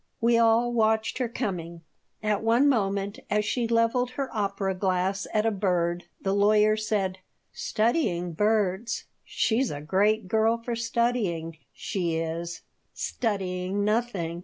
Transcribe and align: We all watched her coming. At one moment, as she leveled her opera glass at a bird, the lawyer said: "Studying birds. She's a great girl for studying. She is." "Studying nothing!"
We 0.19 0.35
all 0.39 0.73
watched 0.73 1.19
her 1.19 1.27
coming. 1.29 1.83
At 2.23 2.41
one 2.41 2.67
moment, 2.67 3.19
as 3.29 3.45
she 3.45 3.67
leveled 3.67 4.09
her 4.17 4.35
opera 4.35 4.73
glass 4.73 5.27
at 5.31 5.45
a 5.45 5.51
bird, 5.51 6.05
the 6.23 6.33
lawyer 6.33 6.75
said: 6.75 7.19
"Studying 7.53 8.31
birds. 8.31 9.03
She's 9.23 9.69
a 9.69 9.79
great 9.79 10.27
girl 10.27 10.57
for 10.57 10.75
studying. 10.75 11.59
She 11.71 12.15
is." 12.15 12.63
"Studying 12.95 13.85
nothing!" 13.85 14.39